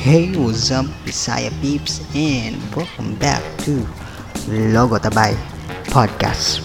[0.00, 3.84] Hey, what's up, Bisaya peeps, and welcome back to
[4.48, 5.36] Logo Tabay
[5.92, 6.64] podcast.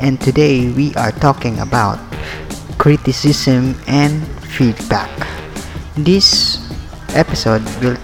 [0.00, 2.00] And today we are talking about
[2.80, 4.24] criticism and
[4.56, 5.12] feedback.
[5.92, 6.56] This
[7.12, 8.00] episode will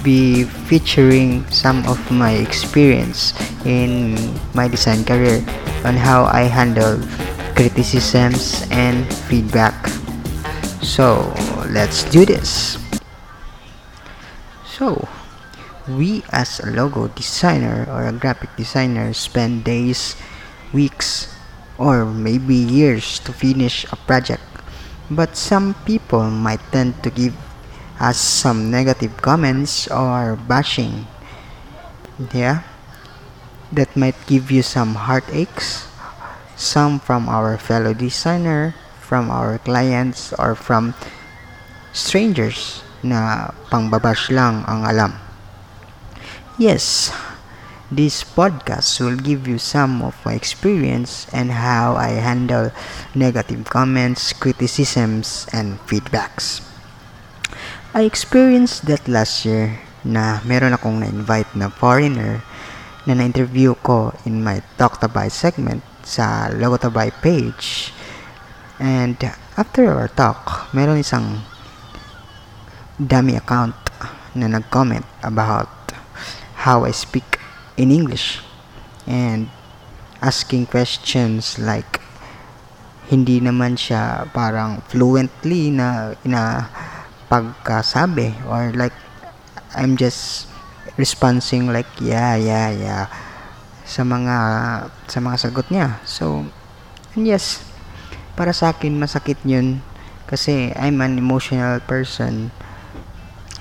[0.00, 3.36] be featuring some of my experience
[3.68, 4.16] in
[4.56, 5.44] my design career
[5.84, 6.96] on how I handle
[7.52, 9.76] criticisms and feedback.
[10.80, 11.28] So,
[11.68, 12.85] let's do this.
[14.76, 15.08] So,
[15.88, 20.20] we as a logo designer or a graphic designer spend days,
[20.68, 21.32] weeks,
[21.80, 24.44] or maybe years to finish a project.
[25.08, 27.32] But some people might tend to give
[27.96, 31.08] us some negative comments or bashing.
[32.36, 32.68] Yeah,
[33.72, 35.88] that might give you some heartaches.
[36.52, 40.92] Some from our fellow designer, from our clients, or from
[41.96, 45.12] strangers na pangbabash lang ang alam.
[46.58, 47.14] Yes,
[47.86, 52.74] this podcast will give you some of my experience and how I handle
[53.14, 56.66] negative comments, criticisms, and feedbacks.
[57.94, 62.42] I experienced that last year na meron akong na-invite na foreigner
[63.06, 67.94] na na-interview ko in my Talk Tabay segment sa Logo Tabay page.
[68.82, 69.16] And
[69.56, 71.46] after our talk, meron isang
[72.96, 73.76] dummy account
[74.32, 75.68] na nag-comment about
[76.64, 77.40] how I speak
[77.76, 78.40] in English
[79.04, 79.52] and
[80.24, 82.00] asking questions like
[83.06, 86.66] hindi naman siya parang fluently na ina
[87.30, 88.96] pagkasabi or like
[89.76, 90.50] I'm just
[90.98, 93.04] responding like yeah yeah yeah
[93.86, 94.36] sa mga
[95.06, 96.02] sa mga sagot niya.
[96.02, 96.48] So
[97.14, 97.62] and yes
[98.34, 99.84] para sa akin masakit yun
[100.26, 102.50] kasi I'm an emotional person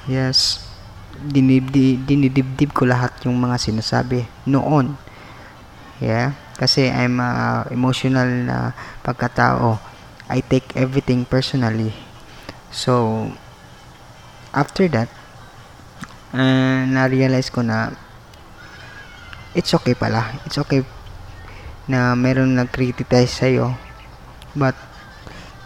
[0.06, 0.62] Yes,
[1.18, 4.94] dinibdib, dinidibdib ko lahat yung mga sinasabi noon.
[5.98, 9.82] Yeah, kasi I'm a emotional na pagkatao.
[10.30, 11.90] I take everything personally.
[12.70, 13.26] So,
[14.54, 15.10] after that,
[16.38, 17.90] uh, na-realize ko na
[19.58, 20.38] it's okay pala.
[20.46, 20.86] It's okay
[21.90, 23.74] na meron nag-criticize sa'yo.
[24.54, 24.78] But,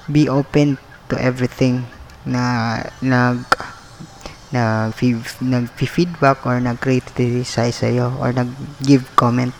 [0.07, 0.79] be open
[1.11, 1.83] to everything
[2.23, 3.43] na nag
[4.49, 4.89] na
[5.41, 9.53] nag-feedback or nag-criticize sa'yo or nag-give comment.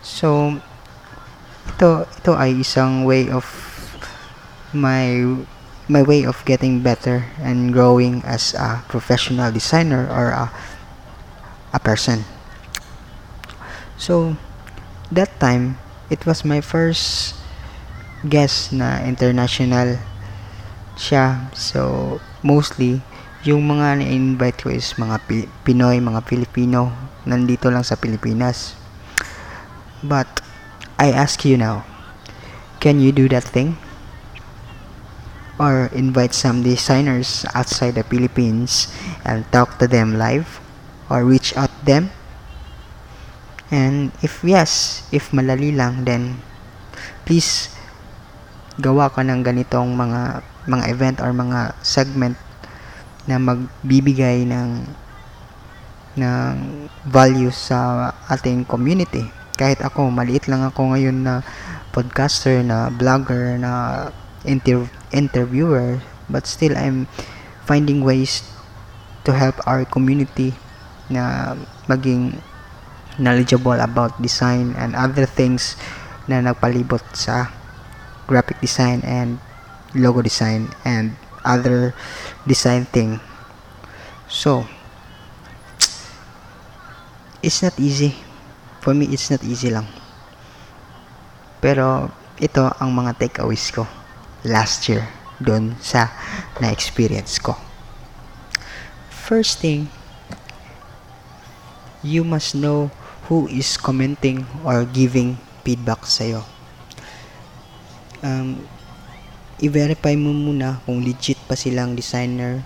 [0.00, 0.56] So,
[1.68, 3.44] ito, ito ay isang way of
[4.72, 5.20] my
[5.88, 10.52] my way of getting better and growing as a professional designer or a,
[11.72, 12.28] a person.
[13.96, 14.36] So,
[15.10, 15.80] that time,
[16.12, 17.34] it was my first
[18.28, 19.96] guest na international
[21.00, 21.48] siya.
[21.56, 23.00] So, mostly,
[23.48, 25.24] yung mga na-invite ko is mga
[25.64, 26.92] Pinoy, mga Filipino,
[27.24, 28.76] nandito lang sa Pilipinas.
[30.04, 30.28] But,
[31.00, 31.88] I ask you now,
[32.84, 33.80] can you do that thing?
[35.56, 38.92] Or invite some designers outside the Philippines
[39.24, 40.60] and talk to them live?
[41.08, 42.12] Or reach out them?
[43.72, 46.44] And if yes, if malali lang, then
[47.24, 47.72] please
[48.76, 52.36] gawa ka ng ganitong mga mga event or mga segment
[53.28, 54.88] na magbibigay ng
[56.18, 56.56] ng
[57.06, 59.28] value sa ating community.
[59.54, 61.46] Kahit ako, maliit lang ako ngayon na
[61.94, 64.06] podcaster, na vlogger, na
[64.42, 67.06] inter- interviewer, but still I'm
[67.68, 68.42] finding ways
[69.28, 70.56] to help our community
[71.12, 71.54] na
[71.86, 72.40] maging
[73.20, 75.76] knowledgeable about design and other things
[76.30, 77.50] na nagpalibot sa
[78.30, 79.42] graphic design and
[79.96, 81.16] logo design and
[81.48, 81.96] other
[82.44, 83.16] design thing.
[84.28, 84.68] So,
[87.40, 88.12] it's not easy.
[88.84, 89.88] For me, it's not easy lang.
[91.64, 93.88] Pero, ito ang mga takeaways ko
[94.46, 95.08] last year
[95.40, 96.12] doon sa
[96.60, 97.56] na-experience ko.
[99.10, 99.90] First thing,
[102.04, 102.92] you must know
[103.26, 105.36] who is commenting or giving
[105.66, 106.46] feedback sa'yo.
[108.24, 108.64] Um,
[109.58, 112.62] i-verify mo muna kung legit pa silang designer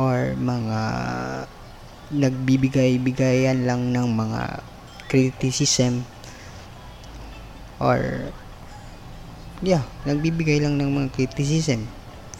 [0.00, 0.80] or mga
[2.08, 4.64] nagbibigay-bigayan lang ng mga
[5.12, 6.08] criticism
[7.76, 8.30] or
[9.60, 11.84] yeah, nagbibigay lang ng mga criticism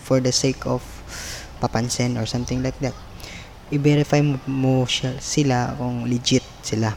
[0.01, 0.81] for the sake of
[1.61, 2.97] papansin or something like that.
[3.73, 6.93] I-verify mo, siya, sila kung legit sila.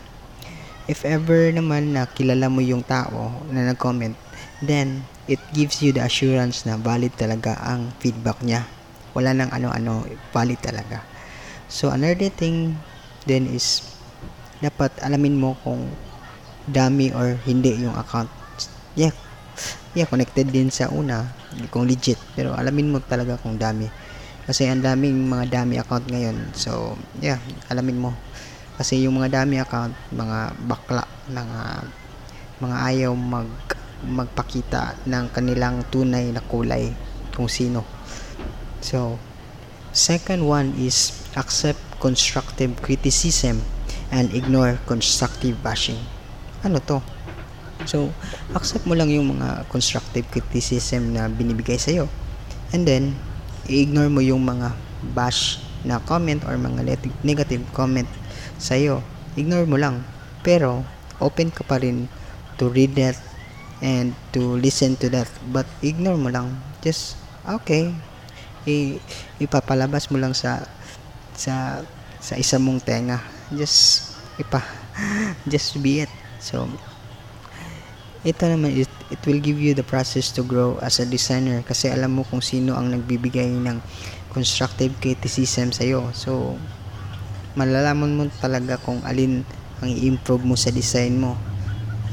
[0.87, 4.15] If ever naman na kilala mo yung tao na nag-comment,
[4.63, 8.63] then it gives you the assurance na valid talaga ang feedback niya.
[9.11, 11.03] Wala nang ano-ano valid talaga.
[11.67, 12.79] So another thing
[13.27, 13.83] then is
[14.63, 15.91] dapat alamin mo kung
[16.63, 18.31] dami or hindi yung account.
[18.95, 19.11] Yeah
[19.97, 21.25] yeah connected din sa una
[21.73, 23.91] kung legit pero alamin mo talaga kung dami.
[24.47, 26.55] Kasi ang daming mga dami account ngayon.
[26.55, 28.15] So yeah alamin mo.
[28.79, 31.83] Kasi yung mga dami account mga bakla mga
[32.63, 36.93] mga ayaw mag magpakita ng kanilang tunay na kulay
[37.33, 37.81] kung sino.
[38.81, 39.17] So
[39.93, 43.65] second one is accept constructive criticism
[44.13, 45.97] and ignore constructive bashing.
[46.61, 47.01] Ano to?
[47.85, 48.13] So
[48.53, 52.05] accept mo lang yung mga constructive criticism na binibigay sa'yo.
[52.73, 53.17] And then
[53.65, 54.73] i-ignore mo yung mga
[55.13, 58.09] bash na comment or mga negative comment
[58.57, 59.01] sa'yo.
[59.37, 60.01] Ignore mo lang.
[60.41, 60.85] Pero
[61.21, 62.09] open ka pa rin
[62.57, 63.17] to read that
[63.81, 65.29] and to listen to that.
[65.49, 66.57] But ignore mo lang.
[66.81, 67.93] Just okay.
[68.67, 68.99] I
[69.39, 70.65] ipapalabas mo lang sa
[71.37, 71.81] sa
[72.19, 73.21] sa isa mong tenga.
[73.53, 74.61] Just ipa
[75.51, 76.11] just be it.
[76.41, 76.67] So
[78.25, 81.63] ito naman it, it will give you the process to grow as a designer.
[81.63, 83.77] Kasi alam mo kung sino ang nagbibigay ng
[84.33, 86.53] constructive criticism sa iyo so
[87.57, 89.41] malalaman mo talaga kung alin
[89.81, 91.33] ang i-improve mo sa design mo.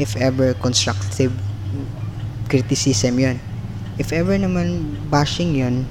[0.01, 1.31] If ever constructive
[2.51, 3.37] criticism yon
[3.97, 5.87] if ever naman bashing yon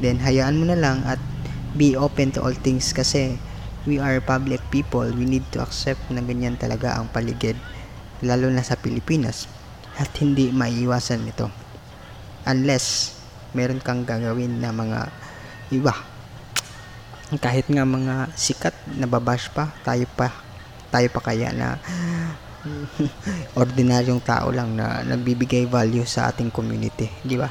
[0.00, 1.20] then hayaan mo na lang at
[1.76, 3.36] be open to all things kasi
[3.86, 5.06] we are public people.
[5.06, 7.54] We need to accept na ganyan talaga ang paligid
[8.20, 9.46] lalo na sa Pilipinas.
[9.96, 11.48] At hindi maiiwasan nito
[12.44, 13.16] unless
[13.56, 15.08] meron kang gagawin na mga
[15.72, 15.94] iba.
[17.40, 20.30] Kahit nga mga sikat na babash pa tayo pa
[20.92, 21.80] tayo pa kaya na
[23.60, 27.50] ordinaryong tao lang na nagbibigay value sa ating community, di ba?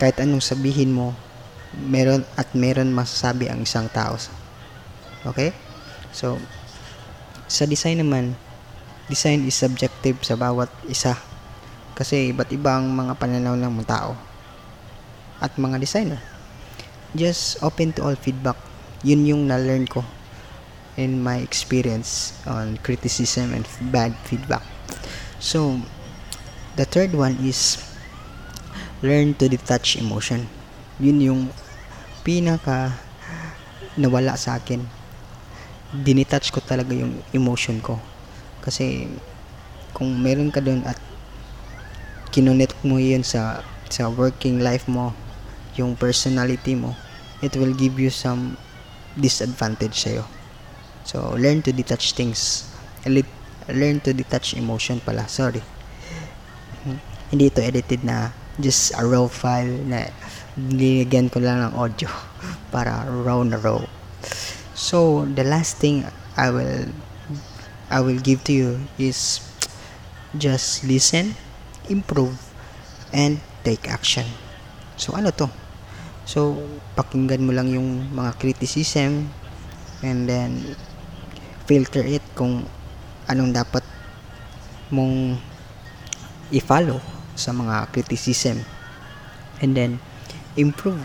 [0.00, 1.12] Kahit anong sabihin mo,
[1.76, 4.16] meron at meron masasabi ang isang tao.
[5.28, 5.52] Okay?
[6.10, 6.40] So,
[7.50, 8.38] sa design naman,
[9.10, 11.18] design is subjective sa bawat isa.
[11.92, 14.12] Kasi iba't iba ang mga pananaw ng mga tao
[15.40, 16.20] at mga designer.
[17.12, 18.56] Just open to all feedback.
[19.04, 20.00] Yun yung na-learn ko
[21.00, 24.62] in my experience on criticism and bad feedback.
[25.40, 25.80] So,
[26.76, 27.80] the third one is
[29.00, 30.44] learn to detach emotion.
[31.00, 31.42] Yun yung
[32.20, 32.92] pinaka
[33.96, 34.84] nawala sa akin.
[35.90, 37.96] Dinetach ko talaga yung emotion ko.
[38.60, 39.08] Kasi
[39.96, 41.00] kung meron ka doon at
[42.30, 45.10] kinonet mo yun sa sa working life mo,
[45.74, 46.94] yung personality mo,
[47.42, 48.54] it will give you some
[49.18, 50.22] disadvantage sa'yo.
[51.04, 52.70] So, learn to detach things.
[53.68, 55.26] Learn to detach emotion pala.
[55.26, 55.62] Sorry.
[57.30, 60.10] Hindi ito edited na just a raw file na
[60.58, 62.10] nilagyan ko lang ng audio
[62.74, 63.80] para raw na raw.
[64.74, 66.04] So, the last thing
[66.36, 66.88] I will
[67.90, 69.42] I will give to you is
[70.38, 71.34] just listen,
[71.90, 72.38] improve,
[73.10, 74.24] and take action.
[74.94, 75.50] So, ano to?
[76.22, 76.54] So,
[76.94, 79.34] pakinggan mo lang yung mga criticism
[80.06, 80.78] and then
[81.70, 82.66] filter it kung
[83.30, 83.86] anong dapat
[84.90, 85.38] mong
[86.50, 86.98] i-follow
[87.38, 88.66] sa mga criticism.
[89.62, 90.02] And then
[90.58, 90.98] improve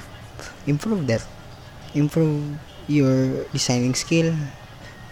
[0.65, 1.21] improve that.
[1.93, 2.57] Improve
[2.89, 4.33] your designing skill.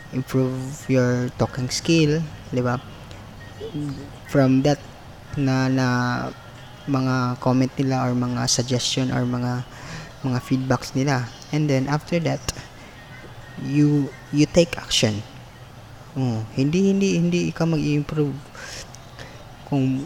[0.10, 0.58] Improve
[0.90, 2.82] your talking skill di ba?
[4.34, 4.82] From that
[5.38, 5.88] na na
[6.90, 9.62] mga comment nila or mga suggestion or mga
[10.26, 11.30] mga feedbacks nila.
[11.54, 12.42] And then after that
[13.62, 15.22] you you take action
[16.14, 18.38] Oh, hindi hindi hindi ka mag-improve
[19.66, 20.06] kung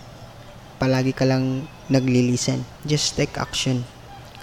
[0.79, 2.63] palagi ka lang nagli-listen.
[2.87, 3.83] Just take action.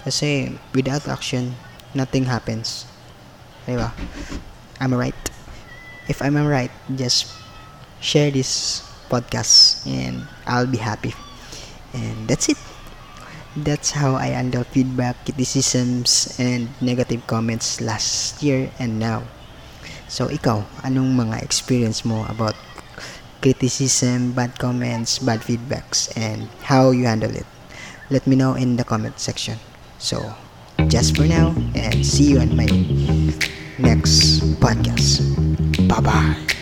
[0.05, 1.57] Kasi without action,
[1.97, 2.85] nothing happens.
[3.65, 3.89] Diba?
[4.77, 5.17] I'm right.
[6.05, 7.33] If I'm right, just
[7.97, 11.17] share this podcast and I'll be happy.
[11.97, 12.61] And that's it.
[13.57, 19.23] That's how I handle feedback, criticisms, and negative comments last year and now.
[20.07, 22.55] So, ikaw, anong mga experience mo about
[23.41, 27.45] criticism, bad comments, bad feedbacks, and how you handle it?
[28.09, 29.57] Let me know in the comment section.
[29.97, 30.33] So,
[30.87, 32.69] just for now, and see you on my
[33.77, 35.25] next podcast.
[35.89, 36.54] Bye-bye.